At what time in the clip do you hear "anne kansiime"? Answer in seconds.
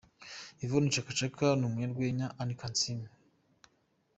2.41-3.07